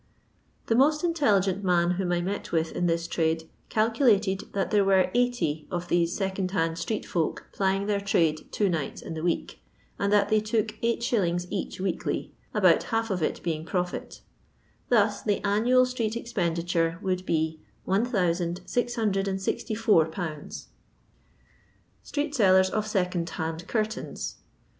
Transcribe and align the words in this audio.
The 0.65 0.73
most 0.73 1.03
intelligent 1.03 1.63
man 1.63 1.91
whom 1.91 2.11
I 2.11 2.21
met 2.21 2.51
with 2.51 2.71
in 2.71 2.87
thia 2.87 3.07
trade 3.07 3.47
calcukted 3.69 4.51
that 4.53 4.71
there 4.71 4.83
were 4.83 5.11
80 5.13 5.67
of 5.69 5.89
these 5.89 6.15
second 6.17 6.49
hand 6.49 6.79
street 6.79 7.05
folk 7.05 7.45
plying 7.53 7.85
their 7.85 7.99
trade 8.01 8.51
two 8.51 8.67
nights 8.67 9.03
in 9.03 9.13
the 9.13 9.21
week; 9.21 9.59
and 9.99 10.11
that 10.11 10.29
they 10.29 10.39
took 10.39 10.69
8«. 10.81 11.47
each 11.51 11.79
weekly, 11.79 12.33
about 12.51 12.81
half 12.85 13.11
of 13.11 13.21
it 13.21 13.43
being 13.43 13.63
profit; 13.63 14.21
thus 14.89 15.21
the 15.21 15.37
annual 15.45 15.85
street 15.85 16.15
expenditure 16.15 16.97
would 17.03 17.23
be 17.23 17.57
••p. 18.07 18.11
1,664 18.65 20.13
0 20.15 20.27
0 20.49 20.49
Street 22.01 22.33
Sellers 22.33 22.71
qf 22.71 22.87
Second 22.87 23.29
hand 23.29 23.67
Cfuriains. 23.67 24.37